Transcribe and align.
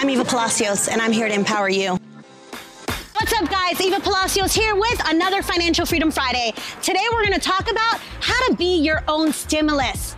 I'm 0.00 0.08
Eva 0.08 0.24
Palacios, 0.24 0.88
and 0.88 0.98
I'm 1.02 1.12
here 1.12 1.28
to 1.28 1.34
empower 1.34 1.68
you. 1.68 1.98
What's 3.12 3.34
up, 3.34 3.50
guys? 3.50 3.78
Eva 3.82 4.00
Palacios 4.00 4.54
here 4.54 4.74
with 4.74 4.98
another 5.04 5.42
Financial 5.42 5.84
Freedom 5.84 6.10
Friday. 6.10 6.54
Today, 6.80 7.04
we're 7.12 7.26
going 7.26 7.38
to 7.38 7.46
talk 7.46 7.70
about 7.70 8.00
how 8.20 8.46
to 8.46 8.54
be 8.54 8.78
your 8.78 9.04
own 9.08 9.30
stimulus. 9.30 10.16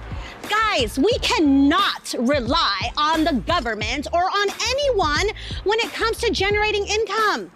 Guys, 0.48 1.00
we 1.00 1.10
cannot 1.18 2.14
rely 2.16 2.92
on 2.96 3.24
the 3.24 3.32
government 3.44 4.06
or 4.12 4.22
on 4.22 4.48
anyone 4.68 5.34
when 5.64 5.80
it 5.80 5.92
comes 5.92 6.18
to 6.18 6.30
generating 6.30 6.86
income. 6.86 7.50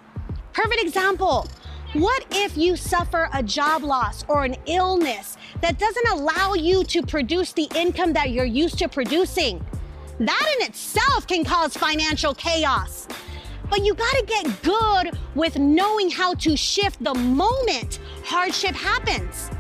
Perfect 0.52 0.82
example. 0.82 1.46
What 1.93 2.27
if 2.32 2.56
you 2.56 2.74
suffer 2.74 3.29
a 3.34 3.43
job 3.45 3.84
loss 3.84 4.24
or 4.27 4.45
an 4.45 4.56
illness 4.66 5.36
that 5.61 5.79
doesn't 5.79 6.08
allow 6.08 6.54
you 6.54 6.82
to 6.82 7.02
produce 7.02 7.52
the 7.52 7.68
income 7.77 8.14
that 8.14 8.30
you're 8.30 8.45
used 8.45 8.79
to 8.80 8.88
producing? 8.88 9.64
That 10.19 10.57
in 10.59 10.67
itself 10.67 11.27
can 11.27 11.45
cause 11.45 11.77
financial 11.77 12.32
chaos. 12.35 13.07
But 13.68 13.85
you 13.85 13.93
gotta 13.95 14.25
get 14.27 14.63
good 14.63 15.18
with 15.35 15.59
knowing 15.59 16.11
how 16.11 16.32
to 16.35 16.57
shift 16.57 17.04
the 17.04 17.14
moment 17.14 17.99
hardship 18.25 18.75
happens. 18.75 19.50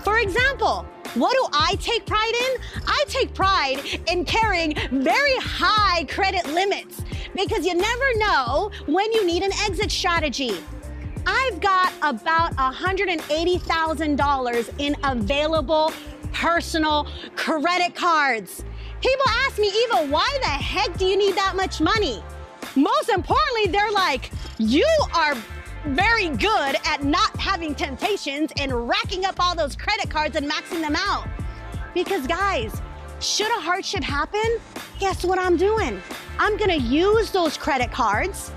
For 0.00 0.18
example, 0.18 0.84
what 1.14 1.34
do 1.34 1.46
I 1.52 1.76
take 1.76 2.04
pride 2.06 2.34
in? 2.34 2.56
I 2.86 3.04
take 3.06 3.32
pride 3.34 3.80
in 4.08 4.24
carrying 4.24 4.74
very 4.90 5.36
high 5.38 6.04
credit 6.04 6.46
limits 6.46 7.02
because 7.34 7.64
you 7.64 7.74
never 7.74 8.16
know 8.16 8.70
when 8.86 9.12
you 9.12 9.26
need 9.26 9.42
an 9.42 9.52
exit 9.64 9.90
strategy. 9.90 10.62
I've 11.26 11.60
got 11.60 11.92
about 12.02 12.54
$180,000 12.56 14.70
in 14.78 14.96
available 15.04 15.92
personal 16.32 17.06
credit 17.36 17.94
cards. 17.94 18.64
People 19.02 19.26
ask 19.46 19.58
me, 19.58 19.66
Eva, 19.66 20.06
why 20.06 20.28
the 20.42 20.46
heck 20.46 20.96
do 20.96 21.04
you 21.04 21.18
need 21.18 21.34
that 21.34 21.56
much 21.56 21.80
money? 21.80 22.22
Most 22.76 23.08
importantly, 23.08 23.66
they're 23.66 23.90
like, 23.90 24.30
you 24.58 24.88
are 25.12 25.34
very 25.86 26.28
good 26.28 26.76
at 26.86 27.02
not 27.02 27.36
having 27.36 27.74
temptations 27.74 28.52
and 28.58 28.88
racking 28.88 29.24
up 29.24 29.34
all 29.40 29.56
those 29.56 29.74
credit 29.74 30.08
cards 30.08 30.36
and 30.36 30.48
maxing 30.48 30.80
them 30.80 30.94
out. 30.94 31.26
Because, 31.94 32.28
guys, 32.28 32.80
should 33.18 33.50
a 33.50 33.60
hardship 33.60 34.04
happen, 34.04 34.60
guess 35.00 35.24
what 35.24 35.36
I'm 35.36 35.56
doing? 35.56 36.00
I'm 36.38 36.56
gonna 36.56 36.76
use 36.76 37.32
those 37.32 37.56
credit 37.56 37.90
cards 37.90 38.52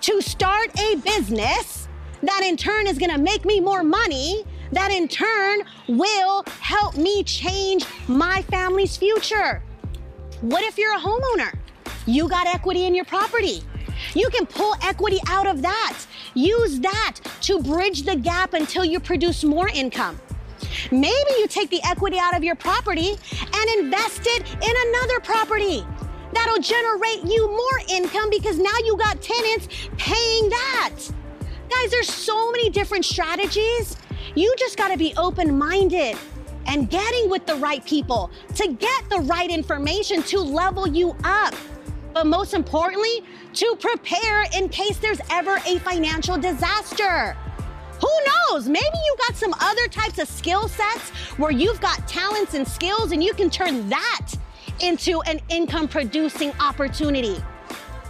to 0.00 0.20
start 0.20 0.76
a 0.80 0.96
business 0.96 1.86
that 2.22 2.42
in 2.42 2.56
turn 2.56 2.88
is 2.88 2.98
gonna 2.98 3.16
make 3.16 3.44
me 3.44 3.60
more 3.60 3.84
money, 3.84 4.44
that 4.72 4.90
in 4.90 5.06
turn 5.06 5.60
will 5.86 6.42
help 6.60 6.96
me 6.96 7.22
change 7.22 7.86
my 8.08 8.42
family's 8.42 8.96
future. 8.96 9.62
What 10.44 10.62
if 10.62 10.76
you're 10.76 10.94
a 10.94 11.00
homeowner? 11.00 11.56
You 12.04 12.28
got 12.28 12.46
equity 12.46 12.84
in 12.84 12.94
your 12.94 13.06
property. 13.06 13.62
You 14.12 14.28
can 14.28 14.44
pull 14.44 14.74
equity 14.82 15.18
out 15.26 15.46
of 15.46 15.62
that. 15.62 15.98
Use 16.34 16.80
that 16.80 17.16
to 17.40 17.62
bridge 17.62 18.02
the 18.02 18.14
gap 18.14 18.52
until 18.52 18.84
you 18.84 19.00
produce 19.00 19.42
more 19.42 19.70
income. 19.70 20.20
Maybe 20.92 21.30
you 21.38 21.46
take 21.48 21.70
the 21.70 21.80
equity 21.82 22.18
out 22.18 22.36
of 22.36 22.44
your 22.44 22.56
property 22.56 23.16
and 23.32 23.70
invest 23.80 24.20
it 24.26 24.42
in 24.52 24.88
another 24.88 25.18
property. 25.20 25.82
That'll 26.34 26.60
generate 26.60 27.24
you 27.24 27.48
more 27.48 27.80
income 27.88 28.28
because 28.28 28.58
now 28.58 28.76
you 28.84 28.98
got 28.98 29.22
tenants 29.22 29.68
paying 29.96 30.50
that. 30.50 30.94
Guys, 31.70 31.90
there's 31.90 32.12
so 32.12 32.52
many 32.52 32.68
different 32.68 33.06
strategies. 33.06 33.96
You 34.34 34.54
just 34.58 34.76
got 34.76 34.88
to 34.88 34.98
be 34.98 35.14
open 35.16 35.56
minded 35.56 36.18
and 36.66 36.90
getting 36.90 37.30
with 37.30 37.46
the 37.46 37.56
right 37.56 37.84
people 37.84 38.30
to 38.54 38.68
get 38.68 39.10
the 39.10 39.20
right 39.20 39.50
information 39.50 40.22
to 40.24 40.40
level 40.40 40.86
you 40.86 41.16
up. 41.24 41.54
But 42.12 42.26
most 42.26 42.54
importantly, 42.54 43.24
to 43.54 43.76
prepare 43.80 44.44
in 44.56 44.68
case 44.68 44.98
there's 44.98 45.20
ever 45.30 45.56
a 45.66 45.78
financial 45.80 46.36
disaster. 46.38 47.36
Who 48.00 48.10
knows? 48.50 48.68
Maybe 48.68 48.84
you 49.04 49.16
got 49.26 49.36
some 49.36 49.54
other 49.60 49.88
types 49.88 50.18
of 50.18 50.28
skill 50.28 50.68
sets 50.68 51.10
where 51.38 51.50
you've 51.50 51.80
got 51.80 52.06
talents 52.06 52.54
and 52.54 52.66
skills 52.66 53.12
and 53.12 53.22
you 53.22 53.34
can 53.34 53.50
turn 53.50 53.88
that 53.88 54.28
into 54.80 55.20
an 55.22 55.40
income 55.48 55.88
producing 55.88 56.52
opportunity. 56.60 57.36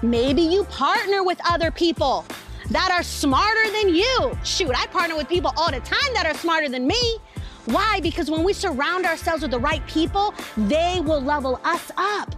Maybe 0.03 0.43
you 0.43 0.65
partner 0.65 1.23
with 1.23 1.41
other 1.49 1.71
people 1.71 2.25
that 2.71 2.91
are 2.91 3.03
smarter 3.03 3.71
than 3.73 3.95
you. 3.95 4.39
Shoot, 4.43 4.73
I 4.79 4.87
partner 4.87 5.17
with 5.17 5.29
people 5.29 5.53
all 5.57 5.71
the 5.71 5.81
time 5.81 6.13
that 6.15 6.27
are 6.27 6.35
smarter 6.35 6.69
than 6.69 6.87
me. 6.87 7.19
Why? 7.67 8.01
Because 8.01 8.31
when 8.31 8.45
we 8.45 8.53
surround 8.53 9.07
ourselves 9.07 9.43
with 9.43 9.51
the 9.51 9.59
right 9.59 9.85
people, 9.87 10.35
they 10.57 11.01
will 11.01 11.21
level 11.21 11.61
us 11.65 11.91
up. 11.97 12.35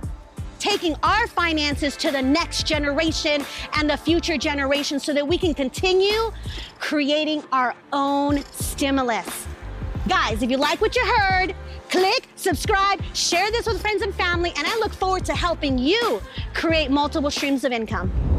Taking 0.58 0.94
our 1.02 1.26
finances 1.26 1.96
to 1.98 2.10
the 2.10 2.22
next 2.22 2.66
generation 2.66 3.44
and 3.74 3.90
the 3.90 3.96
future 3.96 4.38
generation 4.38 4.98
so 4.98 5.12
that 5.12 5.26
we 5.26 5.36
can 5.36 5.52
continue 5.54 6.32
creating 6.78 7.42
our 7.52 7.74
own 7.92 8.42
stimulus. 8.52 9.46
Guys, 10.08 10.42
if 10.42 10.50
you 10.50 10.56
like 10.56 10.80
what 10.80 10.94
you 10.94 11.04
heard, 11.04 11.54
click, 11.90 12.28
subscribe, 12.36 13.02
share 13.12 13.50
this 13.50 13.66
with 13.66 13.80
friends 13.80 14.02
and 14.02 14.14
family, 14.14 14.52
and 14.56 14.66
I 14.66 14.76
look 14.76 14.92
forward 14.92 15.24
to 15.26 15.34
helping 15.34 15.78
you 15.78 16.22
create 16.54 16.90
multiple 16.90 17.30
streams 17.30 17.64
of 17.64 17.72
income. 17.72 18.35